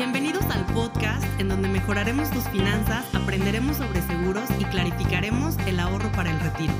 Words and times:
Bienvenidos 0.00 0.44
al 0.44 0.64
podcast 0.72 1.26
en 1.38 1.50
donde 1.50 1.68
mejoraremos 1.68 2.30
tus 2.30 2.44
finanzas, 2.44 3.04
aprenderemos 3.14 3.76
sobre 3.76 4.00
seguros 4.00 4.48
y 4.58 4.64
clarificaremos 4.64 5.58
el 5.66 5.78
ahorro 5.78 6.10
para 6.12 6.30
el 6.30 6.40
retiro. 6.40 6.72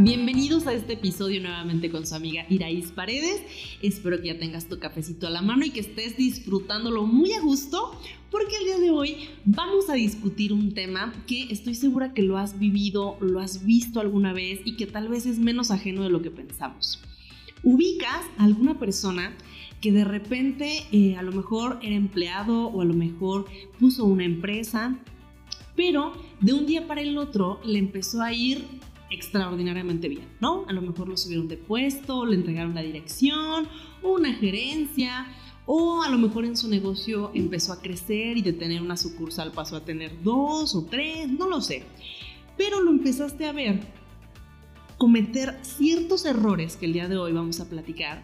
Bienvenidos 0.00 0.66
a 0.66 0.72
este 0.72 0.94
episodio 0.94 1.40
nuevamente 1.40 1.88
con 1.88 2.04
su 2.04 2.16
amiga 2.16 2.46
Iraís 2.48 2.90
Paredes. 2.90 3.42
Espero 3.80 4.20
que 4.20 4.26
ya 4.26 4.40
tengas 4.40 4.68
tu 4.68 4.80
cafecito 4.80 5.28
a 5.28 5.30
la 5.30 5.40
mano 5.40 5.64
y 5.64 5.70
que 5.70 5.78
estés 5.78 6.16
disfrutándolo 6.16 7.06
muy 7.06 7.32
a 7.34 7.40
gusto 7.40 7.96
porque 8.32 8.56
el 8.56 8.64
día 8.64 8.78
de 8.78 8.90
hoy 8.90 9.28
vamos 9.44 9.88
a 9.88 9.94
discutir 9.94 10.52
un 10.52 10.74
tema 10.74 11.14
que 11.28 11.44
estoy 11.44 11.76
segura 11.76 12.12
que 12.12 12.22
lo 12.22 12.38
has 12.38 12.58
vivido, 12.58 13.18
lo 13.20 13.38
has 13.38 13.64
visto 13.64 14.00
alguna 14.00 14.32
vez 14.32 14.62
y 14.64 14.74
que 14.74 14.88
tal 14.88 15.06
vez 15.06 15.26
es 15.26 15.38
menos 15.38 15.70
ajeno 15.70 16.02
de 16.02 16.10
lo 16.10 16.22
que 16.22 16.32
pensamos. 16.32 17.00
Ubicas 17.62 18.24
a 18.36 18.44
alguna 18.44 18.80
persona 18.80 19.32
que 19.80 19.92
de 19.92 20.04
repente 20.04 20.84
eh, 20.92 21.16
a 21.16 21.22
lo 21.22 21.32
mejor 21.32 21.78
era 21.82 21.94
empleado 21.94 22.68
o 22.68 22.80
a 22.80 22.84
lo 22.84 22.94
mejor 22.94 23.46
puso 23.78 24.04
una 24.04 24.24
empresa, 24.24 24.96
pero 25.74 26.12
de 26.40 26.54
un 26.54 26.66
día 26.66 26.86
para 26.86 27.02
el 27.02 27.18
otro 27.18 27.60
le 27.64 27.78
empezó 27.78 28.22
a 28.22 28.32
ir 28.32 28.64
extraordinariamente 29.10 30.08
bien, 30.08 30.26
¿no? 30.40 30.64
A 30.66 30.72
lo 30.72 30.82
mejor 30.82 31.08
lo 31.08 31.16
subieron 31.16 31.48
de 31.48 31.56
puesto, 31.56 32.26
le 32.26 32.36
entregaron 32.36 32.74
la 32.74 32.82
dirección, 32.82 33.68
una 34.02 34.32
gerencia, 34.32 35.26
o 35.66 36.02
a 36.02 36.08
lo 36.08 36.18
mejor 36.18 36.44
en 36.44 36.56
su 36.56 36.68
negocio 36.68 37.30
empezó 37.34 37.72
a 37.72 37.80
crecer 37.80 38.38
y 38.38 38.42
de 38.42 38.52
tener 38.52 38.80
una 38.80 38.96
sucursal 38.96 39.52
pasó 39.52 39.76
a 39.76 39.84
tener 39.84 40.22
dos 40.22 40.74
o 40.74 40.84
tres, 40.84 41.28
no 41.28 41.48
lo 41.48 41.60
sé. 41.60 41.84
Pero 42.56 42.80
lo 42.80 42.90
empezaste 42.90 43.46
a 43.46 43.52
ver 43.52 43.80
cometer 44.96 45.58
ciertos 45.62 46.24
errores 46.24 46.76
que 46.76 46.86
el 46.86 46.92
día 46.92 47.08
de 47.08 47.18
hoy 47.18 47.32
vamos 47.32 47.60
a 47.60 47.68
platicar 47.68 48.22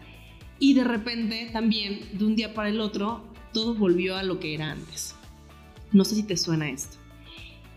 y 0.59 0.73
de 0.73 0.83
repente 0.83 1.49
también 1.51 1.99
de 2.13 2.25
un 2.25 2.35
día 2.35 2.53
para 2.53 2.69
el 2.69 2.79
otro 2.81 3.23
todo 3.53 3.75
volvió 3.75 4.15
a 4.15 4.23
lo 4.23 4.39
que 4.39 4.53
era 4.55 4.71
antes. 4.71 5.15
No 5.91 6.03
sé 6.05 6.15
si 6.15 6.23
te 6.23 6.37
suena 6.37 6.69
esto. 6.69 6.97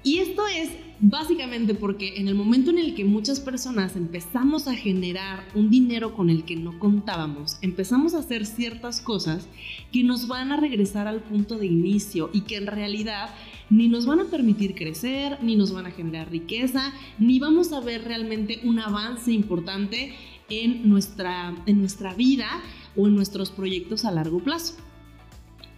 Y 0.02 0.18
esto 0.18 0.46
es 0.46 0.70
básicamente 1.00 1.74
porque 1.74 2.16
en 2.16 2.28
el 2.28 2.36
momento 2.36 2.70
en 2.70 2.78
el 2.78 2.94
que 2.94 3.04
muchas 3.04 3.40
personas 3.40 3.96
empezamos 3.96 4.68
a 4.68 4.74
generar 4.74 5.44
un 5.54 5.68
dinero 5.68 6.14
con 6.14 6.30
el 6.30 6.44
que 6.44 6.54
no 6.54 6.78
contábamos, 6.78 7.58
empezamos 7.60 8.14
a 8.14 8.20
hacer 8.20 8.46
ciertas 8.46 9.00
cosas 9.00 9.48
que 9.92 10.04
nos 10.04 10.28
van 10.28 10.52
a 10.52 10.56
regresar 10.58 11.08
al 11.08 11.20
punto 11.20 11.58
de 11.58 11.66
inicio 11.66 12.30
y 12.32 12.42
que 12.42 12.56
en 12.56 12.68
realidad 12.68 13.30
ni 13.68 13.88
nos 13.88 14.06
van 14.06 14.20
a 14.20 14.26
permitir 14.26 14.76
crecer, 14.76 15.38
ni 15.42 15.56
nos 15.56 15.72
van 15.72 15.86
a 15.86 15.90
generar 15.90 16.30
riqueza, 16.30 16.92
ni 17.18 17.40
vamos 17.40 17.72
a 17.72 17.80
ver 17.80 18.04
realmente 18.04 18.60
un 18.62 18.78
avance 18.78 19.32
importante 19.32 20.14
en 20.48 20.88
nuestra, 20.88 21.54
en 21.66 21.80
nuestra 21.80 22.14
vida 22.14 22.48
o 22.96 23.06
en 23.06 23.16
nuestros 23.16 23.50
proyectos 23.50 24.04
a 24.04 24.10
largo 24.10 24.40
plazo. 24.40 24.76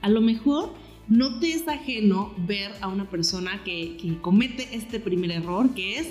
A 0.00 0.08
lo 0.08 0.20
mejor 0.20 0.75
no 1.08 1.38
te 1.41 1.52
es 1.52 1.66
ajeno 1.69 2.34
ver 2.47 2.72
a 2.80 2.88
una 2.88 3.08
persona 3.08 3.62
que, 3.64 3.97
que 3.97 4.20
comete 4.20 4.69
este 4.77 5.00
primer 5.00 5.30
error, 5.30 5.75
que 5.75 5.98
es 5.98 6.08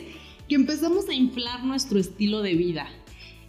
que 0.49 0.55
empezamos 0.55 1.07
a 1.09 1.13
inflar 1.13 1.63
nuestro 1.63 1.99
estilo 1.99 2.41
de 2.41 2.55
vida. 2.55 2.87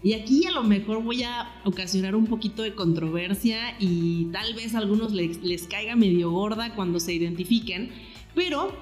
Y 0.03 0.13
aquí 0.13 0.47
a 0.47 0.53
lo 0.53 0.63
mejor 0.63 1.03
voy 1.03 1.25
a 1.25 1.61
ocasionar 1.65 2.15
un 2.15 2.27
poquito 2.27 2.63
de 2.63 2.75
controversia 2.75 3.77
y 3.81 4.27
tal 4.27 4.55
vez 4.55 4.75
a 4.75 4.79
algunos 4.79 5.13
les, 5.13 5.43
les, 5.43 5.67
caiga 5.67 5.97
medio 5.97 6.31
gorda 6.31 6.75
cuando 6.77 7.01
se 7.01 7.15
identifiquen, 7.15 7.91
pero 8.35 8.73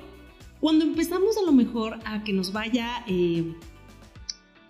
cuando 0.61 0.85
empezamos 0.85 1.39
a 1.39 1.43
lo 1.43 1.53
mejor 1.53 1.99
a 2.05 2.23
que 2.23 2.35
nos 2.35 2.53
vaya 2.53 3.03
eh, 3.07 3.55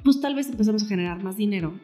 pues 0.07 0.21
tal 0.21 0.37
vez 0.37 0.49
empezamos 0.49 0.85
a 0.85 0.87
generar 0.87 1.21
más 1.25 1.37
dinero. 1.37 1.81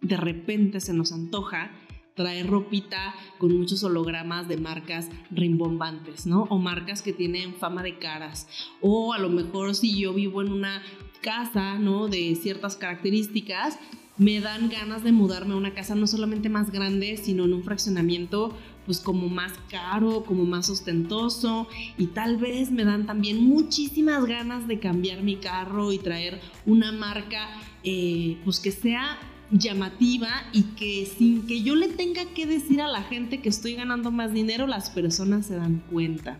De 0.00 0.16
repente 0.16 0.80
se 0.80 0.94
nos 0.94 1.12
antoja 1.12 1.70
traer 2.14 2.46
ropita 2.46 3.14
con 3.36 3.54
muchos 3.58 3.84
hologramas 3.84 4.48
de 4.48 4.56
marcas 4.56 5.10
rimbombantes, 5.30 6.26
¿no? 6.26 6.44
O 6.44 6.56
marcas 6.58 7.02
que 7.02 7.12
tienen 7.12 7.52
fama 7.56 7.82
de 7.82 7.98
caras. 7.98 8.48
O 8.80 9.12
a 9.12 9.18
lo 9.18 9.28
mejor 9.28 9.74
si 9.74 9.98
yo 9.98 10.14
vivo 10.14 10.40
en 10.40 10.50
una 10.50 10.82
casa, 11.20 11.78
¿no? 11.78 12.08
De 12.08 12.34
ciertas 12.36 12.76
características, 12.76 13.78
me 14.16 14.40
dan 14.40 14.70
ganas 14.70 15.04
de 15.04 15.12
mudarme 15.12 15.52
a 15.52 15.58
una 15.58 15.74
casa 15.74 15.94
no 15.94 16.06
solamente 16.06 16.48
más 16.48 16.70
grande, 16.70 17.18
sino 17.18 17.44
en 17.44 17.52
un 17.52 17.64
fraccionamiento 17.64 18.56
pues 18.88 19.00
como 19.00 19.28
más 19.28 19.52
caro, 19.70 20.24
como 20.24 20.46
más 20.46 20.70
ostentoso 20.70 21.68
y 21.98 22.06
tal 22.06 22.38
vez 22.38 22.70
me 22.70 22.86
dan 22.86 23.04
también 23.04 23.44
muchísimas 23.44 24.24
ganas 24.24 24.66
de 24.66 24.78
cambiar 24.78 25.22
mi 25.22 25.36
carro 25.36 25.92
y 25.92 25.98
traer 25.98 26.40
una 26.64 26.90
marca 26.90 27.50
eh, 27.84 28.38
pues 28.46 28.60
que 28.60 28.72
sea 28.72 29.18
llamativa 29.50 30.30
y 30.54 30.62
que 30.62 31.04
sin 31.04 31.46
que 31.46 31.60
yo 31.60 31.76
le 31.76 31.88
tenga 31.88 32.24
que 32.32 32.46
decir 32.46 32.80
a 32.80 32.88
la 32.88 33.02
gente 33.02 33.42
que 33.42 33.50
estoy 33.50 33.74
ganando 33.74 34.10
más 34.10 34.32
dinero, 34.32 34.66
las 34.66 34.88
personas 34.88 35.44
se 35.44 35.56
dan 35.56 35.82
cuenta. 35.90 36.38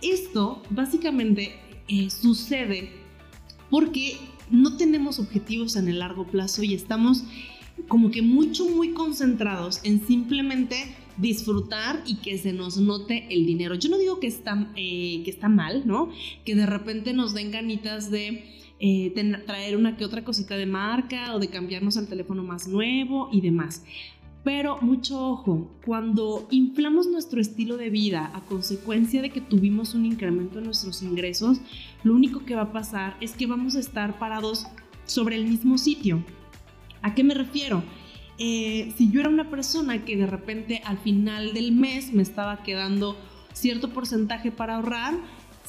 Esto 0.00 0.62
básicamente 0.70 1.58
eh, 1.88 2.08
sucede 2.08 2.92
porque 3.68 4.16
no 4.48 4.76
tenemos 4.76 5.18
objetivos 5.18 5.74
en 5.74 5.88
el 5.88 5.98
largo 5.98 6.24
plazo 6.24 6.62
y 6.62 6.74
estamos 6.74 7.24
como 7.88 8.12
que 8.12 8.22
mucho, 8.22 8.64
muy 8.68 8.92
concentrados 8.92 9.80
en 9.82 10.06
simplemente 10.06 10.94
disfrutar 11.16 12.02
y 12.06 12.16
que 12.16 12.38
se 12.38 12.52
nos 12.52 12.76
note 12.76 13.26
el 13.30 13.46
dinero. 13.46 13.74
Yo 13.74 13.88
no 13.88 13.98
digo 13.98 14.20
que 14.20 14.26
está, 14.26 14.70
eh, 14.76 15.22
que 15.24 15.30
está 15.30 15.48
mal, 15.48 15.86
¿no? 15.86 16.10
Que 16.44 16.54
de 16.54 16.66
repente 16.66 17.12
nos 17.12 17.34
den 17.34 17.50
ganitas 17.50 18.10
de 18.10 18.44
eh, 18.80 19.12
traer 19.46 19.76
una 19.76 19.96
que 19.96 20.04
otra 20.04 20.24
cosita 20.24 20.56
de 20.56 20.66
marca 20.66 21.34
o 21.34 21.38
de 21.38 21.48
cambiarnos 21.48 21.96
al 21.96 22.08
teléfono 22.08 22.42
más 22.42 22.68
nuevo 22.68 23.28
y 23.32 23.40
demás. 23.40 23.84
Pero 24.42 24.78
mucho 24.82 25.26
ojo, 25.26 25.70
cuando 25.86 26.46
inflamos 26.50 27.06
nuestro 27.06 27.40
estilo 27.40 27.78
de 27.78 27.88
vida 27.88 28.30
a 28.34 28.42
consecuencia 28.42 29.22
de 29.22 29.30
que 29.30 29.40
tuvimos 29.40 29.94
un 29.94 30.04
incremento 30.04 30.58
en 30.58 30.66
nuestros 30.66 31.02
ingresos, 31.02 31.62
lo 32.02 32.14
único 32.14 32.44
que 32.44 32.54
va 32.54 32.62
a 32.62 32.72
pasar 32.72 33.16
es 33.22 33.32
que 33.32 33.46
vamos 33.46 33.74
a 33.74 33.80
estar 33.80 34.18
parados 34.18 34.66
sobre 35.06 35.36
el 35.36 35.46
mismo 35.46 35.78
sitio. 35.78 36.22
¿A 37.00 37.14
qué 37.14 37.24
me 37.24 37.32
refiero? 37.32 37.82
Eh, 38.38 38.92
si 38.96 39.10
yo 39.10 39.20
era 39.20 39.28
una 39.28 39.48
persona 39.48 40.04
que 40.04 40.16
de 40.16 40.26
repente 40.26 40.82
al 40.84 40.98
final 40.98 41.54
del 41.54 41.72
mes 41.72 42.12
me 42.12 42.22
estaba 42.22 42.62
quedando 42.62 43.16
cierto 43.52 43.90
porcentaje 43.90 44.50
para 44.50 44.76
ahorrar, 44.76 45.14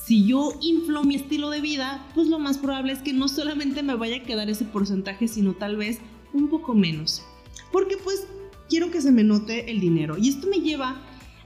si 0.04 0.28
yo 0.28 0.54
inflo 0.62 1.04
mi 1.04 1.16
estilo 1.16 1.50
de 1.50 1.62
vida, 1.62 2.06
pues 2.14 2.28
lo 2.28 2.40
más 2.40 2.58
probable 2.58 2.94
es 2.94 3.00
que 3.00 3.14
no 3.14 3.28
solamente 3.28 3.82
me 3.84 3.96
vaya 3.96 4.18
a 4.18 4.24
quedar 4.24 4.50
ese 4.50 4.66
porcentaje, 4.66 5.28
sino 5.28 5.54
tal 5.54 5.78
vez 5.78 6.00
un 6.34 6.50
poco 6.50 6.74
menos. 6.74 7.24
Porque 7.72 7.98
pues 7.98 8.28
quiero 8.70 8.92
que 8.92 9.02
se 9.02 9.12
me 9.12 9.24
note 9.24 9.72
el 9.72 9.80
dinero. 9.80 10.18
Y 10.18 10.30
esto 10.30 10.48
me 10.48 10.58
lleva 10.58 11.02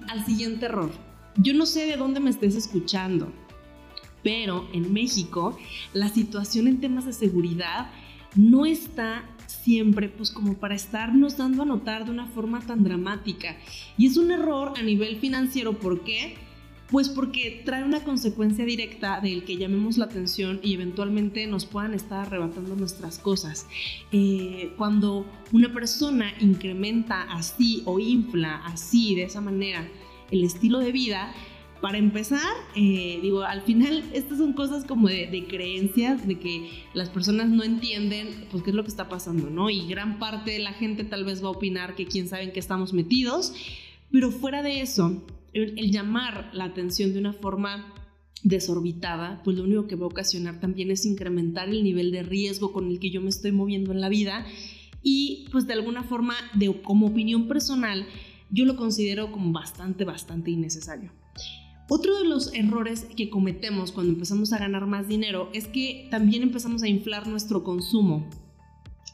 al 0.08 0.26
siguiente 0.26 0.66
error. 0.66 0.92
Yo 1.38 1.54
no 1.54 1.66
sé 1.66 1.86
de 1.86 1.96
dónde 1.96 2.20
me 2.20 2.30
estés 2.30 2.56
escuchando, 2.56 3.32
pero 4.24 4.68
en 4.74 4.92
México 4.92 5.58
la 5.94 6.10
situación 6.10 6.68
en 6.68 6.82
temas 6.82 7.06
de 7.06 7.14
seguridad 7.14 7.92
no 8.36 8.66
está 8.66 9.24
siempre 9.50 10.10
pues 10.10 10.32
como 10.32 10.56
para 10.56 10.76
estarnos 10.76 11.38
dando 11.38 11.64
a 11.64 11.66
notar 11.66 12.06
de 12.06 12.12
una 12.12 12.28
forma 12.28 12.62
tan 12.62 12.84
dramática. 12.84 13.58
Y 13.98 14.08
es 14.08 14.18
un 14.18 14.32
error 14.32 14.74
a 14.78 14.82
nivel 14.82 15.18
financiero, 15.18 15.78
¿por 15.78 16.04
qué? 16.04 16.36
Pues 16.90 17.10
porque 17.10 17.62
trae 17.66 17.84
una 17.84 18.04
consecuencia 18.04 18.66
directa 18.66 19.20
del 19.22 19.44
que 19.44 19.58
llamemos 19.58 19.98
la 19.98 20.06
atención 20.06 20.60
y 20.64 20.74
eventualmente 20.74 21.46
nos 21.46 21.66
puedan 21.66 21.94
estar 21.94 22.26
arrebatando 22.26 22.76
nuestras 22.76 23.20
cosas. 23.20 23.68
Eh, 24.12 24.74
cuando 24.78 25.26
una 25.52 25.72
persona 25.72 26.34
incrementa 26.40 27.24
así 27.24 27.84
o 27.86 28.00
infla 28.00 28.56
así, 28.66 29.14
de 29.14 29.24
esa 29.24 29.40
manera, 29.40 29.88
el 30.32 30.44
estilo 30.44 30.80
de 30.80 30.92
vida, 30.92 31.32
para 31.82 31.98
empezar, 31.98 32.52
eh, 32.76 33.20
digo, 33.22 33.42
al 33.42 33.62
final 33.62 34.04
estas 34.14 34.38
son 34.38 34.54
cosas 34.54 34.84
como 34.84 35.08
de, 35.08 35.46
creencias, 35.48 36.28
de 36.28 36.38
que 36.38 36.70
las 36.94 37.10
personas 37.10 37.50
no 37.50 37.64
entienden 37.64 38.48
pues 38.52 38.64
qué 38.64 38.72
es 38.72 38.76
lo 38.76 38.84
que 38.84 38.90
está 38.90 39.08
pasando, 39.08 39.50
¿no? 39.50 39.70
Y 39.70 39.88
gran 39.88 40.20
parte 40.20 40.52
de 40.52 40.60
la 40.60 40.74
gente 40.74 41.04
tal 41.04 41.24
vez 41.24 41.44
va 41.44 41.48
a 41.48 41.52
opinar 41.52 41.96
que 41.96 42.06
quién 42.06 42.28
sabe 42.28 42.44
en 42.44 42.52
qué 42.52 42.60
estamos 42.60 42.94
metidos, 42.94 43.54
pero 44.12 44.32
fuera 44.32 44.62
de 44.62 44.82
eso, 44.82 45.24
el, 45.54 45.92
llamar 45.92 46.50
la 46.54 46.66
atención 46.66 47.14
de 47.14 47.20
una 47.20 47.34
forma 47.34 47.94
desorbitada, 48.44 49.42
pues 49.44 49.58
lo 49.58 49.64
único 49.64 49.88
que 49.88 49.96
va 49.96 50.06
a 50.06 50.10
ocasionar 50.10 50.60
también 50.60 50.92
es 50.92 51.06
incrementar 51.06 51.70
el 51.70 51.84
nivel 51.84 52.12
de 52.12 52.24
riesgo 52.24 52.74
con 52.74 52.90
el 52.90 53.00
que 53.00 53.10
yo 53.10 53.22
me 53.22 53.30
estoy 53.30 53.52
moviendo 53.52 53.92
en 53.92 54.02
la 54.02 54.10
vida 54.10 54.46
y 55.02 55.48
pues 55.52 55.66
de 55.66 55.74
alguna 55.74 56.04
forma, 56.04 56.36
de, 56.54 56.82
como 56.82 57.08
opinión 57.08 57.48
personal, 57.48 58.06
yo 58.50 58.66
lo 58.66 58.76
considero 58.76 59.32
como 59.32 59.52
bastante, 59.52 60.04
bastante 60.04 60.52
innecesario. 60.52 61.12
Otro 61.90 62.20
de 62.20 62.26
los 62.26 62.54
errores 62.54 63.08
que 63.18 63.32
cometemos 63.32 63.92
cuando 63.92 64.14
empezamos 64.14 64.54
a 64.54 64.60
ganar 64.60 64.86
más 64.86 65.08
dinero 65.08 65.50
es 65.54 65.68
que 65.68 66.08
también 66.12 66.44
empezamos 66.44 66.84
a 66.84 66.88
inflar 66.88 67.28
nuestro 67.28 67.64
consumo. 67.64 68.30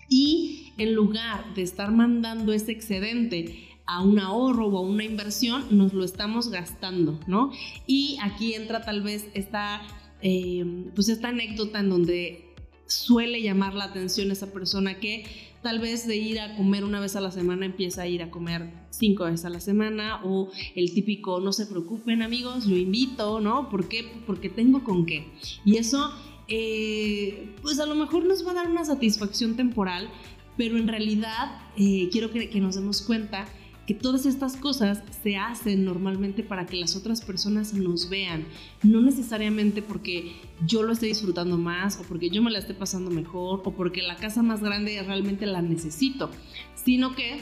Y 0.10 0.74
en 0.78 0.94
lugar 0.94 1.54
de 1.56 1.62
estar 1.62 1.92
mandando 1.92 2.52
ese 2.52 2.74
excedente 2.74 3.70
a 3.86 4.04
un 4.04 4.20
ahorro 4.20 4.68
o 4.68 4.78
a 4.78 4.82
una 4.82 5.06
inversión, 5.06 5.66
nos 5.72 5.94
lo 5.94 6.04
estamos 6.04 6.50
gastando, 6.50 7.18
¿no? 7.28 7.52
Y 7.88 8.18
aquí 8.22 8.54
entra 8.54 8.84
tal 8.84 9.02
vez 9.02 9.30
esta, 9.34 9.82
eh, 10.22 10.92
pues 10.94 11.08
esta 11.08 11.30
anécdota 11.30 11.80
en 11.80 11.90
donde 11.90 12.54
suele 12.88 13.42
llamar 13.42 13.74
la 13.74 13.86
atención 13.86 14.32
esa 14.32 14.52
persona 14.52 15.00
que 15.00 15.24
tal 15.66 15.80
vez 15.80 16.06
de 16.06 16.16
ir 16.16 16.40
a 16.40 16.56
comer 16.56 16.84
una 16.84 17.00
vez 17.00 17.16
a 17.16 17.22
la 17.22 17.32
semana 17.32 17.66
empieza 17.66 18.04
a 18.04 18.08
ir 18.08 18.22
a 18.22 18.30
comer 18.30 18.72
cinco 18.92 19.24
veces 19.24 19.46
a 19.46 19.50
la 19.50 19.60
semana 19.60 20.22
o 20.24 20.52
el 20.76 20.94
típico 20.94 21.40
no 21.40 21.52
se 21.54 21.66
preocupen 21.66 22.22
amigos, 22.22 22.68
lo 22.68 22.78
invito, 22.78 23.40
¿no? 23.42 23.68
¿Por 23.72 23.88
qué? 23.88 24.06
Porque 24.28 24.48
tengo 24.48 24.84
con 24.84 25.08
qué. 25.08 25.26
Y 25.66 25.78
eso 25.78 26.12
eh, 26.48 27.56
pues 27.64 27.80
a 27.80 27.88
lo 27.88 27.96
mejor 27.96 28.26
nos 28.26 28.46
va 28.46 28.52
a 28.52 28.54
dar 28.54 28.70
una 28.70 28.86
satisfacción 28.86 29.56
temporal, 29.56 30.08
pero 30.56 30.78
en 30.78 30.88
realidad 30.88 31.60
eh, 31.78 32.10
quiero 32.12 32.30
que, 32.30 32.48
que 32.48 32.62
nos 32.62 32.76
demos 32.76 33.02
cuenta 33.02 33.48
que 33.86 33.94
todas 33.94 34.26
estas 34.26 34.58
cosas 34.58 35.04
se 35.24 35.38
hacen 35.38 35.86
normalmente 35.86 36.44
para 36.44 36.66
que 36.66 36.78
las 36.78 36.96
otras 36.96 37.22
personas 37.22 37.74
nos 37.74 38.10
vean, 38.10 38.46
no 38.84 39.02
necesariamente 39.02 39.82
porque 39.82 40.34
yo 40.66 40.84
lo 40.84 40.94
esté 40.94 41.06
disfrutando 41.06 41.58
más 41.58 42.00
o 42.00 42.04
porque 42.04 42.30
yo 42.30 42.42
me 42.42 42.52
la 42.52 42.60
esté 42.60 42.74
pasando 42.74 43.12
mejor 43.12 43.62
o 43.64 43.74
porque 43.74 44.02
la 44.02 44.16
casa 44.16 44.42
más 44.42 44.62
grande 44.62 45.02
realmente 45.04 45.46
la 45.46 45.62
necesito, 45.62 46.32
sino 46.76 47.16
que 47.16 47.40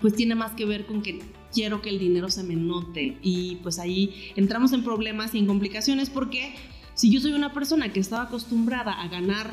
pues 0.00 0.14
tiene 0.14 0.34
más 0.34 0.52
que 0.52 0.66
ver 0.66 0.86
con 0.86 1.02
que 1.02 1.20
quiero 1.52 1.80
que 1.80 1.90
el 1.90 1.98
dinero 1.98 2.28
se 2.28 2.42
me 2.42 2.56
note. 2.56 3.16
Y 3.22 3.56
pues 3.62 3.78
ahí 3.78 4.32
entramos 4.34 4.72
en 4.72 4.82
problemas 4.82 5.34
y 5.34 5.38
en 5.38 5.46
complicaciones 5.46 6.10
porque 6.10 6.54
si 6.94 7.10
yo 7.10 7.20
soy 7.20 7.32
una 7.32 7.52
persona 7.52 7.92
que 7.92 8.00
estaba 8.00 8.24
acostumbrada 8.24 8.92
a 8.92 9.08
ganar, 9.08 9.50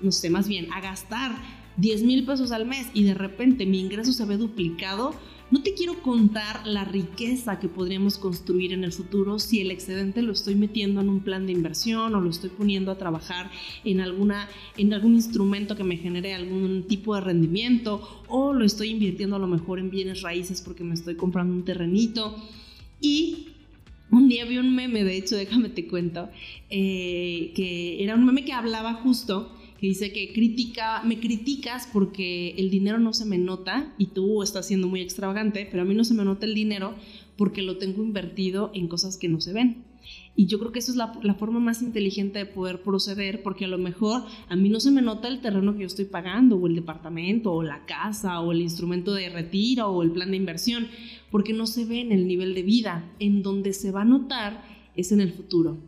no 0.00 0.10
sé, 0.10 0.30
más 0.30 0.48
bien 0.48 0.72
a 0.72 0.80
gastar 0.80 1.32
10 1.76 2.02
mil 2.02 2.24
pesos 2.24 2.50
al 2.50 2.66
mes 2.66 2.88
y 2.94 3.04
de 3.04 3.14
repente 3.14 3.66
mi 3.66 3.80
ingreso 3.80 4.12
se 4.12 4.24
ve 4.24 4.36
duplicado, 4.36 5.14
no 5.50 5.62
te 5.62 5.74
quiero 5.74 6.00
contar 6.02 6.66
la 6.66 6.84
riqueza 6.84 7.58
que 7.58 7.68
podríamos 7.68 8.18
construir 8.18 8.72
en 8.72 8.84
el 8.84 8.92
futuro 8.92 9.38
si 9.38 9.60
el 9.60 9.70
excedente 9.70 10.22
lo 10.22 10.32
estoy 10.32 10.54
metiendo 10.54 11.00
en 11.00 11.08
un 11.08 11.20
plan 11.20 11.46
de 11.46 11.52
inversión 11.52 12.14
o 12.14 12.20
lo 12.20 12.30
estoy 12.30 12.50
poniendo 12.50 12.92
a 12.92 12.98
trabajar 12.98 13.50
en, 13.84 14.00
alguna, 14.00 14.48
en 14.76 14.92
algún 14.94 15.14
instrumento 15.14 15.76
que 15.76 15.84
me 15.84 15.96
genere 15.96 16.34
algún 16.34 16.84
tipo 16.84 17.14
de 17.14 17.22
rendimiento 17.22 18.24
o 18.28 18.52
lo 18.52 18.64
estoy 18.64 18.90
invirtiendo 18.90 19.36
a 19.36 19.40
lo 19.40 19.48
mejor 19.48 19.80
en 19.80 19.90
bienes 19.90 20.22
raíces 20.22 20.60
porque 20.60 20.84
me 20.84 20.94
estoy 20.94 21.16
comprando 21.16 21.52
un 21.52 21.64
terrenito. 21.64 22.36
Y 23.00 23.48
un 24.10 24.28
día 24.28 24.44
vi 24.44 24.58
un 24.58 24.74
meme, 24.74 25.02
de 25.04 25.16
hecho, 25.16 25.36
déjame 25.36 25.68
te 25.68 25.86
cuento, 25.86 26.28
eh, 26.68 27.52
que 27.54 28.02
era 28.02 28.14
un 28.14 28.24
meme 28.24 28.44
que 28.44 28.52
hablaba 28.52 28.94
justo 28.94 29.52
que 29.80 29.86
dice 29.86 30.12
que 30.12 30.32
critica, 30.34 31.02
me 31.04 31.18
criticas 31.18 31.88
porque 31.90 32.50
el 32.58 32.68
dinero 32.68 32.98
no 32.98 33.14
se 33.14 33.24
me 33.24 33.38
nota 33.38 33.94
y 33.96 34.08
tú 34.08 34.42
estás 34.42 34.66
siendo 34.66 34.88
muy 34.88 35.00
extravagante, 35.00 35.66
pero 35.70 35.82
a 35.82 35.86
mí 35.86 35.94
no 35.94 36.04
se 36.04 36.12
me 36.12 36.22
nota 36.22 36.44
el 36.44 36.54
dinero 36.54 36.94
porque 37.36 37.62
lo 37.62 37.78
tengo 37.78 38.02
invertido 38.02 38.70
en 38.74 38.88
cosas 38.88 39.16
que 39.16 39.30
no 39.30 39.40
se 39.40 39.54
ven. 39.54 39.84
Y 40.36 40.46
yo 40.46 40.58
creo 40.58 40.72
que 40.72 40.80
esa 40.80 40.90
es 40.90 40.96
la, 40.96 41.18
la, 41.22 41.34
forma 41.34 41.60
más 41.60 41.80
inteligente 41.80 42.38
de 42.38 42.46
poder 42.46 42.82
proceder, 42.82 43.42
porque 43.42 43.64
a 43.64 43.68
lo 43.68 43.78
mejor 43.78 44.24
a 44.48 44.56
mí 44.56 44.68
no 44.68 44.80
se 44.80 44.90
me 44.90 45.02
nota 45.02 45.28
el 45.28 45.40
terreno 45.40 45.72
que 45.72 45.80
yo 45.80 45.86
estoy 45.86 46.04
pagando, 46.04 46.56
o 46.56 46.66
el 46.66 46.74
departamento, 46.74 47.52
o 47.52 47.62
la 47.62 47.86
casa, 47.86 48.40
o 48.40 48.52
el 48.52 48.60
instrumento 48.60 49.14
de 49.14 49.28
retiro, 49.30 49.88
o 49.88 50.02
el 50.02 50.10
plan 50.10 50.30
de 50.30 50.36
inversión, 50.36 50.88
porque 51.30 51.52
no 51.52 51.66
se 51.66 51.84
ve 51.84 52.00
en 52.00 52.12
el 52.12 52.26
nivel 52.26 52.54
de 52.54 52.62
vida. 52.62 53.10
En 53.18 53.42
donde 53.42 53.72
se 53.72 53.92
va 53.92 54.02
a 54.02 54.06
notar 54.06 54.62
es 54.94 55.12
en 55.12 55.20
el 55.20 55.32
futuro 55.32 55.78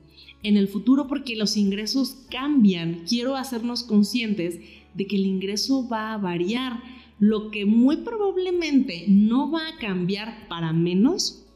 en 0.42 0.56
el 0.56 0.68
futuro 0.68 1.06
porque 1.06 1.36
los 1.36 1.56
ingresos 1.56 2.16
cambian. 2.30 3.04
Quiero 3.08 3.36
hacernos 3.36 3.84
conscientes 3.84 4.58
de 4.94 5.06
que 5.06 5.16
el 5.16 5.26
ingreso 5.26 5.88
va 5.88 6.12
a 6.12 6.18
variar. 6.18 6.80
Lo 7.18 7.50
que 7.50 7.66
muy 7.66 7.98
probablemente 7.98 9.04
no 9.08 9.50
va 9.50 9.68
a 9.68 9.78
cambiar 9.78 10.48
para 10.48 10.72
menos 10.72 11.46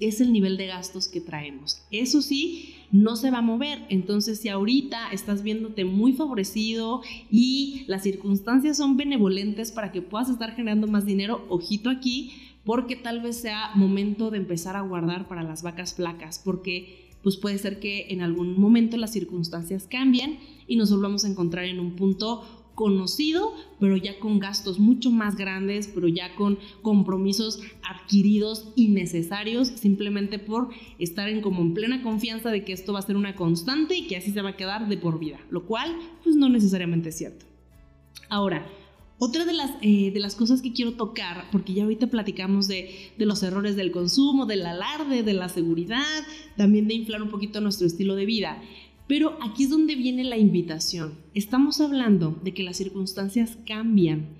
es 0.00 0.20
el 0.20 0.32
nivel 0.32 0.56
de 0.56 0.66
gastos 0.66 1.08
que 1.08 1.20
traemos. 1.20 1.82
Eso 1.90 2.22
sí, 2.22 2.76
no 2.92 3.16
se 3.16 3.30
va 3.30 3.38
a 3.38 3.42
mover. 3.42 3.84
Entonces, 3.88 4.38
si 4.38 4.48
ahorita 4.48 5.10
estás 5.12 5.42
viéndote 5.42 5.84
muy 5.84 6.12
favorecido 6.12 7.02
y 7.30 7.84
las 7.86 8.02
circunstancias 8.02 8.76
son 8.76 8.96
benevolentes 8.96 9.72
para 9.72 9.90
que 9.92 10.02
puedas 10.02 10.30
estar 10.30 10.54
generando 10.54 10.86
más 10.86 11.04
dinero, 11.04 11.44
ojito 11.48 11.90
aquí, 11.90 12.32
porque 12.64 12.96
tal 12.96 13.20
vez 13.20 13.38
sea 13.38 13.72
momento 13.74 14.30
de 14.30 14.38
empezar 14.38 14.76
a 14.76 14.82
guardar 14.82 15.26
para 15.26 15.42
las 15.42 15.62
vacas 15.62 15.94
flacas, 15.94 16.40
porque 16.44 17.07
pues 17.22 17.36
puede 17.36 17.58
ser 17.58 17.80
que 17.80 18.06
en 18.10 18.20
algún 18.20 18.58
momento 18.60 18.96
las 18.96 19.12
circunstancias 19.12 19.86
cambien 19.90 20.38
y 20.66 20.76
nos 20.76 20.90
volvamos 20.90 21.24
a 21.24 21.28
encontrar 21.28 21.64
en 21.64 21.80
un 21.80 21.96
punto 21.96 22.44
conocido, 22.78 23.54
pero 23.80 23.96
ya 23.96 24.20
con 24.20 24.38
gastos 24.38 24.78
mucho 24.78 25.10
más 25.10 25.34
grandes, 25.34 25.90
pero 25.92 26.06
ya 26.06 26.36
con 26.36 26.60
compromisos 26.80 27.60
adquiridos 27.82 28.68
innecesarios, 28.76 29.66
simplemente 29.66 30.38
por 30.38 30.68
estar 31.00 31.28
en 31.28 31.40
como 31.40 31.60
en 31.62 31.74
plena 31.74 32.04
confianza 32.04 32.50
de 32.52 32.64
que 32.64 32.72
esto 32.72 32.92
va 32.92 33.00
a 33.00 33.02
ser 33.02 33.16
una 33.16 33.34
constante 33.34 33.96
y 33.96 34.06
que 34.06 34.16
así 34.16 34.30
se 34.30 34.42
va 34.42 34.50
a 34.50 34.56
quedar 34.56 34.88
de 34.88 34.96
por 34.96 35.18
vida, 35.18 35.40
lo 35.50 35.66
cual 35.66 35.92
pues 36.22 36.36
no 36.36 36.48
necesariamente 36.48 37.08
es 37.08 37.18
cierto. 37.18 37.46
Ahora, 38.28 38.64
otra 39.18 39.44
de 39.44 39.52
las, 39.52 39.72
eh, 39.82 40.10
de 40.12 40.20
las 40.20 40.36
cosas 40.36 40.62
que 40.62 40.72
quiero 40.72 40.92
tocar, 40.94 41.46
porque 41.50 41.74
ya 41.74 41.82
ahorita 41.82 42.06
platicamos 42.06 42.68
de, 42.68 43.12
de, 43.18 43.26
los 43.26 43.42
errores 43.42 43.74
del 43.74 43.90
consumo, 43.90 44.46
del 44.46 44.64
alarde, 44.64 45.22
de 45.22 45.34
la 45.34 45.48
seguridad, 45.48 46.24
también 46.56 46.86
de 46.86 46.94
inflar 46.94 47.22
un 47.22 47.28
poquito 47.28 47.60
nuestro 47.60 47.86
estilo 47.86 48.14
de 48.14 48.26
vida. 48.26 48.62
Pero 49.08 49.38
aquí 49.42 49.64
es 49.64 49.70
donde 49.70 49.96
viene 49.96 50.22
la 50.22 50.36
invitación. 50.36 51.14
Estamos 51.34 51.80
hablando 51.80 52.38
de 52.44 52.54
que 52.54 52.62
las 52.62 52.76
circunstancias 52.76 53.58
cambian 53.66 54.36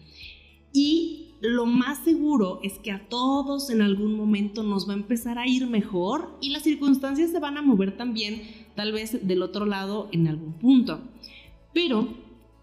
y 0.72 1.28
lo 1.40 1.66
más 1.66 1.98
seguro 2.04 2.60
es 2.62 2.78
que 2.78 2.90
a 2.90 3.08
todos 3.08 3.70
en 3.70 3.80
algún 3.80 4.14
momento 4.14 4.62
nos 4.62 4.88
va 4.88 4.92
a 4.92 4.96
empezar 4.96 5.38
a 5.38 5.46
ir 5.46 5.66
mejor 5.66 6.36
y 6.40 6.50
las 6.50 6.62
circunstancias 6.62 7.30
se 7.30 7.38
van 7.38 7.56
a 7.56 7.62
mover 7.62 7.96
también, 7.96 8.42
tal 8.74 8.92
vez 8.92 9.26
del 9.26 9.42
otro 9.42 9.64
lado 9.64 10.08
en 10.12 10.28
algún 10.28 10.54
punto. 10.54 11.00
Pero 11.72 12.08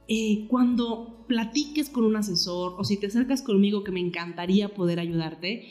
eh, 0.07 0.46
cuando 0.48 1.25
platiques 1.28 1.90
con 1.90 2.04
un 2.04 2.16
asesor 2.16 2.75
o 2.78 2.84
si 2.84 2.98
te 2.98 3.07
acercas 3.07 3.42
conmigo 3.42 3.84
que 3.84 3.92
me 3.92 4.00
encantaría 4.00 4.74
poder 4.74 5.00
ayudarte, 5.00 5.68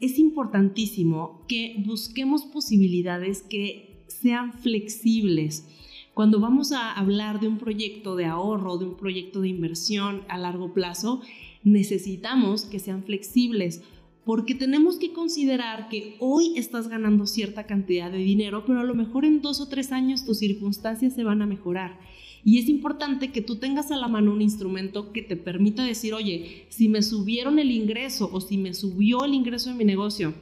es 0.00 0.18
importantísimo 0.18 1.44
que 1.48 1.82
busquemos 1.86 2.44
posibilidades 2.44 3.42
que 3.42 4.04
sean 4.08 4.52
flexibles. 4.52 5.66
Cuando 6.14 6.40
vamos 6.40 6.72
a 6.72 6.92
hablar 6.92 7.40
de 7.40 7.48
un 7.48 7.58
proyecto 7.58 8.16
de 8.16 8.26
ahorro, 8.26 8.78
de 8.78 8.86
un 8.86 8.96
proyecto 8.96 9.40
de 9.40 9.48
inversión 9.48 10.22
a 10.28 10.36
largo 10.36 10.74
plazo, 10.74 11.22
necesitamos 11.62 12.64
que 12.64 12.80
sean 12.80 13.04
flexibles 13.04 13.82
porque 14.24 14.54
tenemos 14.54 14.98
que 14.98 15.14
considerar 15.14 15.88
que 15.88 16.16
hoy 16.18 16.52
estás 16.58 16.88
ganando 16.88 17.26
cierta 17.26 17.64
cantidad 17.64 18.10
de 18.10 18.18
dinero, 18.18 18.64
pero 18.66 18.80
a 18.80 18.84
lo 18.84 18.94
mejor 18.94 19.24
en 19.24 19.40
dos 19.40 19.58
o 19.62 19.68
tres 19.68 19.90
años 19.90 20.26
tus 20.26 20.38
circunstancias 20.38 21.14
se 21.14 21.24
van 21.24 21.40
a 21.40 21.46
mejorar 21.46 21.98
y 22.44 22.58
es 22.58 22.68
importante 22.68 23.32
que 23.32 23.42
tú 23.42 23.56
tengas 23.56 23.90
a 23.90 23.96
la 23.96 24.08
mano 24.08 24.32
un 24.32 24.42
instrumento 24.42 25.12
que 25.12 25.22
te 25.22 25.36
permita 25.36 25.84
decir, 25.84 26.14
oye, 26.14 26.66
si 26.68 26.88
me 26.88 27.02
subieron 27.02 27.58
el 27.58 27.70
ingreso 27.70 28.30
o 28.32 28.40
si 28.40 28.56
me 28.58 28.74
subió 28.74 29.24
el 29.24 29.34
ingreso 29.34 29.70
de 29.70 29.76
mi 29.76 29.84
negocio 29.84 30.34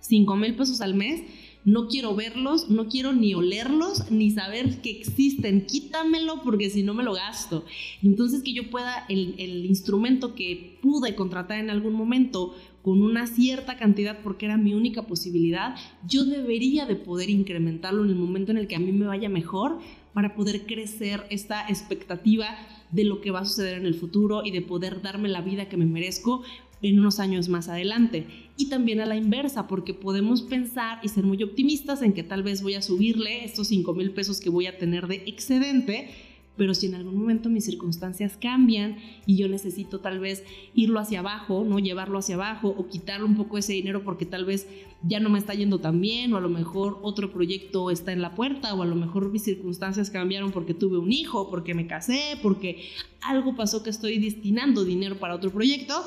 5 0.00 0.36
mil 0.36 0.54
pesos 0.54 0.80
al 0.80 0.94
mes, 0.94 1.22
no 1.64 1.88
quiero 1.88 2.14
verlos, 2.14 2.68
no 2.68 2.88
quiero 2.88 3.12
ni 3.12 3.34
olerlos, 3.34 4.10
ni 4.10 4.30
saber 4.30 4.80
que 4.82 4.90
existen. 4.90 5.66
Quítamelo 5.66 6.42
porque 6.42 6.70
si 6.70 6.82
no 6.82 6.94
me 6.94 7.02
lo 7.02 7.14
gasto. 7.14 7.64
Entonces 8.02 8.42
que 8.42 8.52
yo 8.52 8.70
pueda, 8.70 9.06
el, 9.08 9.34
el, 9.38 9.64
instrumento 9.64 10.34
que 10.34 10.78
pude 10.82 11.14
contratar 11.14 11.58
en 11.58 11.70
algún 11.70 11.94
momento 11.94 12.54
con 12.82 13.00
una 13.00 13.26
cierta 13.26 13.78
cantidad 13.78 14.18
porque 14.22 14.44
era 14.44 14.58
mi 14.58 14.74
única 14.74 15.06
posibilidad, 15.06 15.74
yo 16.06 16.24
debería 16.24 16.84
de 16.84 16.96
poder 16.96 17.30
incrementarlo 17.30 18.04
en 18.04 18.10
el 18.10 18.16
momento 18.16 18.52
en 18.52 18.58
el 18.58 18.66
que 18.66 18.76
a 18.76 18.80
mí 18.80 18.92
me 18.92 19.06
vaya 19.06 19.30
mejor 19.30 19.78
para 20.12 20.34
poder 20.34 20.66
crecer 20.66 21.24
esta 21.30 21.66
expectativa 21.68 22.46
de 22.92 23.04
lo 23.04 23.20
que 23.20 23.30
va 23.30 23.40
a 23.40 23.44
suceder 23.44 23.78
en 23.78 23.86
el 23.86 23.94
futuro 23.94 24.42
y 24.44 24.52
de 24.52 24.62
poder 24.62 25.02
darme 25.02 25.28
la 25.28 25.40
vida 25.40 25.68
que 25.68 25.76
me 25.76 25.86
merezco 25.86 26.42
en 26.88 27.00
unos 27.00 27.18
años 27.18 27.48
más 27.48 27.68
adelante. 27.68 28.26
Y 28.56 28.68
también 28.68 29.00
a 29.00 29.06
la 29.06 29.16
inversa, 29.16 29.66
porque 29.66 29.94
podemos 29.94 30.42
pensar 30.42 31.00
y 31.02 31.08
ser 31.08 31.24
muy 31.24 31.42
optimistas 31.42 32.02
en 32.02 32.12
que 32.12 32.22
tal 32.22 32.42
vez 32.42 32.62
voy 32.62 32.74
a 32.74 32.82
subirle 32.82 33.44
estos 33.44 33.68
5 33.68 33.94
mil 33.94 34.10
pesos 34.10 34.38
que 34.38 34.50
voy 34.50 34.66
a 34.66 34.78
tener 34.78 35.06
de 35.08 35.22
excedente 35.26 36.10
pero 36.56 36.74
si 36.74 36.86
en 36.86 36.94
algún 36.94 37.16
momento 37.16 37.48
mis 37.48 37.64
circunstancias 37.64 38.36
cambian 38.40 38.96
y 39.26 39.36
yo 39.36 39.48
necesito 39.48 40.00
tal 40.00 40.20
vez 40.20 40.44
irlo 40.74 41.00
hacia 41.00 41.18
abajo, 41.18 41.64
no 41.64 41.78
llevarlo 41.78 42.18
hacia 42.18 42.36
abajo 42.36 42.68
o 42.68 42.86
quitarle 42.88 43.26
un 43.26 43.36
poco 43.36 43.58
ese 43.58 43.72
dinero 43.72 44.04
porque 44.04 44.24
tal 44.24 44.44
vez 44.44 44.68
ya 45.02 45.18
no 45.18 45.30
me 45.30 45.38
está 45.38 45.54
yendo 45.54 45.80
tan 45.80 46.00
bien 46.00 46.32
o 46.32 46.36
a 46.36 46.40
lo 46.40 46.48
mejor 46.48 47.00
otro 47.02 47.32
proyecto 47.32 47.90
está 47.90 48.12
en 48.12 48.22
la 48.22 48.34
puerta 48.34 48.72
o 48.74 48.82
a 48.82 48.86
lo 48.86 48.94
mejor 48.94 49.30
mis 49.30 49.42
circunstancias 49.42 50.10
cambiaron 50.10 50.52
porque 50.52 50.74
tuve 50.74 50.98
un 50.98 51.12
hijo, 51.12 51.50
porque 51.50 51.74
me 51.74 51.88
casé, 51.88 52.38
porque 52.40 52.84
algo 53.20 53.56
pasó 53.56 53.82
que 53.82 53.90
estoy 53.90 54.18
destinando 54.18 54.84
dinero 54.84 55.18
para 55.18 55.34
otro 55.34 55.50
proyecto, 55.50 56.04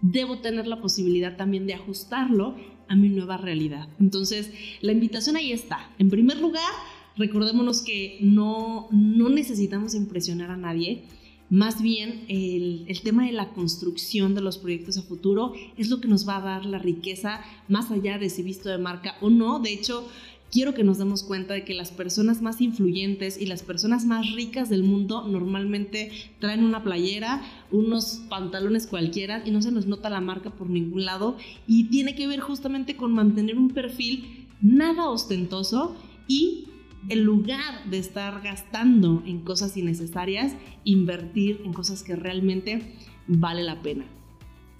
debo 0.00 0.38
tener 0.38 0.66
la 0.66 0.80
posibilidad 0.80 1.36
también 1.36 1.66
de 1.66 1.74
ajustarlo 1.74 2.54
a 2.88 2.96
mi 2.96 3.08
nueva 3.08 3.36
realidad. 3.36 3.88
Entonces, 3.98 4.50
la 4.80 4.92
invitación 4.92 5.36
ahí 5.36 5.52
está. 5.52 5.90
En 5.98 6.10
primer 6.10 6.38
lugar, 6.38 6.70
recordémonos 7.16 7.82
que 7.82 8.18
no, 8.20 8.88
no 8.90 9.28
necesitamos 9.28 9.94
impresionar 9.94 10.50
a 10.50 10.56
nadie. 10.56 11.04
Más 11.48 11.80
bien, 11.80 12.24
el, 12.28 12.84
el, 12.88 13.00
tema 13.02 13.26
de 13.26 13.32
la 13.32 13.50
construcción 13.50 14.34
de 14.34 14.40
los 14.40 14.58
proyectos 14.58 14.98
a 14.98 15.02
futuro 15.02 15.52
es 15.76 15.90
lo 15.90 16.00
que 16.00 16.08
nos 16.08 16.28
va 16.28 16.38
a 16.38 16.40
dar 16.40 16.66
la 16.66 16.78
riqueza, 16.78 17.40
más 17.68 17.90
allá 17.90 18.18
de 18.18 18.30
si 18.30 18.42
visto 18.42 18.68
de 18.68 18.78
marca 18.78 19.14
o 19.20 19.30
no. 19.30 19.60
De 19.60 19.72
hecho, 19.72 20.08
quiero 20.50 20.74
que 20.74 20.84
nos 20.84 20.98
demos 20.98 21.22
cuenta 21.22 21.54
de 21.54 21.64
que 21.64 21.74
las 21.74 21.90
personas 21.90 22.42
más 22.42 22.60
influyentes 22.60 23.40
y 23.40 23.46
las 23.46 23.62
personas 23.62 24.04
más 24.04 24.32
ricas 24.32 24.68
del 24.68 24.82
mundo 24.82 25.26
normalmente 25.26 26.10
traen 26.38 26.64
una 26.64 26.82
playera, 26.82 27.42
unos 27.70 28.22
pantalones 28.28 28.86
cualquiera 28.86 29.42
y 29.44 29.50
no 29.50 29.62
se 29.62 29.72
les 29.72 29.86
nota 29.86 30.10
la 30.10 30.20
marca 30.20 30.50
por 30.50 30.70
ningún 30.70 31.04
lado 31.04 31.36
y 31.66 31.84
tiene 31.84 32.14
que 32.14 32.26
ver 32.26 32.40
justamente 32.40 32.96
con 32.96 33.12
mantener 33.12 33.58
un 33.58 33.70
perfil 33.70 34.46
nada 34.60 35.08
ostentoso 35.08 35.96
y 36.28 36.68
en 37.08 37.24
lugar 37.24 37.88
de 37.88 37.98
estar 37.98 38.42
gastando 38.42 39.22
en 39.26 39.40
cosas 39.40 39.76
innecesarias, 39.76 40.56
invertir 40.84 41.60
en 41.64 41.72
cosas 41.72 42.02
que 42.02 42.16
realmente 42.16 42.94
vale 43.28 43.62
la 43.62 43.80
pena. 43.82 44.15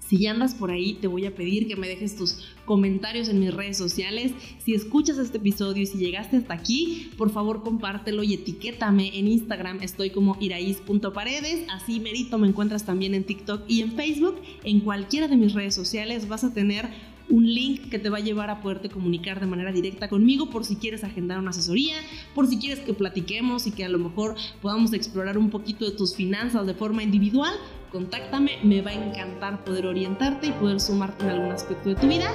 Si 0.07 0.17
ya 0.19 0.31
andas 0.31 0.55
por 0.55 0.71
ahí, 0.71 0.93
te 0.93 1.07
voy 1.07 1.25
a 1.25 1.35
pedir 1.35 1.67
que 1.67 1.75
me 1.75 1.87
dejes 1.87 2.15
tus 2.15 2.39
comentarios 2.65 3.27
en 3.27 3.39
mis 3.39 3.53
redes 3.53 3.77
sociales. 3.77 4.31
Si 4.63 4.73
escuchas 4.73 5.17
este 5.17 5.37
episodio 5.37 5.83
y 5.83 5.85
si 5.85 5.97
llegaste 5.97 6.37
hasta 6.37 6.53
aquí, 6.53 7.11
por 7.17 7.29
favor 7.29 7.61
compártelo 7.61 8.23
y 8.23 8.33
etiquétame 8.33 9.17
en 9.19 9.27
Instagram. 9.27 9.81
Estoy 9.81 10.11
como 10.11 10.37
iraís.paredes. 10.39 11.65
Así 11.69 11.99
merito 11.99 12.37
me 12.37 12.47
encuentras 12.47 12.85
también 12.85 13.15
en 13.15 13.25
TikTok 13.25 13.63
y 13.67 13.81
en 13.81 13.93
Facebook. 13.93 14.35
En 14.63 14.79
cualquiera 14.79 15.27
de 15.27 15.35
mis 15.35 15.53
redes 15.53 15.75
sociales 15.75 16.29
vas 16.29 16.45
a 16.45 16.53
tener 16.53 16.89
un 17.29 17.45
link 17.45 17.89
que 17.89 17.99
te 17.99 18.09
va 18.09 18.17
a 18.17 18.21
llevar 18.21 18.49
a 18.49 18.61
poderte 18.61 18.89
comunicar 18.89 19.39
de 19.39 19.47
manera 19.47 19.71
directa 19.71 20.07
conmigo 20.07 20.49
por 20.49 20.65
si 20.65 20.75
quieres 20.75 21.03
agendar 21.03 21.39
una 21.39 21.49
asesoría, 21.49 21.95
por 22.33 22.47
si 22.47 22.57
quieres 22.57 22.79
que 22.79 22.93
platiquemos 22.93 23.67
y 23.67 23.71
que 23.71 23.85
a 23.85 23.89
lo 23.89 23.99
mejor 23.99 24.35
podamos 24.61 24.93
explorar 24.93 25.37
un 25.37 25.49
poquito 25.49 25.85
de 25.85 25.91
tus 25.91 26.15
finanzas 26.15 26.65
de 26.65 26.73
forma 26.73 27.03
individual. 27.03 27.53
Contáctame, 27.91 28.51
me 28.63 28.81
va 28.81 28.91
a 28.91 28.93
encantar 28.93 29.63
poder 29.63 29.85
orientarte 29.85 30.47
y 30.47 30.51
poder 30.51 30.79
sumarte 30.79 31.23
en 31.23 31.31
algún 31.31 31.51
aspecto 31.51 31.89
de 31.89 31.95
tu 31.95 32.07
vida. 32.07 32.29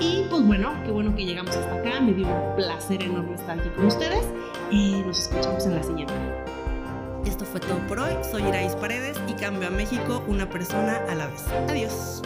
Y 0.00 0.22
pues 0.28 0.44
bueno, 0.44 0.72
qué 0.84 0.90
bueno 0.90 1.14
que 1.14 1.24
llegamos 1.24 1.54
hasta 1.56 1.74
acá, 1.76 2.00
me 2.00 2.12
dio 2.12 2.26
un 2.26 2.56
placer 2.56 3.02
enorme 3.02 3.34
estar 3.34 3.58
aquí 3.58 3.68
con 3.70 3.86
ustedes 3.86 4.26
y 4.70 5.02
nos 5.06 5.20
escuchamos 5.20 5.64
en 5.66 5.74
la 5.74 5.82
siguiente. 5.82 6.14
Esto 7.24 7.44
fue 7.44 7.60
todo 7.60 7.78
por 7.88 8.00
hoy, 8.00 8.12
soy 8.30 8.42
Irais 8.42 8.74
Paredes 8.76 9.20
y 9.28 9.32
cambio 9.34 9.68
a 9.68 9.70
México 9.70 10.24
una 10.26 10.48
persona 10.48 10.96
a 11.08 11.14
la 11.14 11.26
vez. 11.28 11.44
Adiós. 11.68 12.22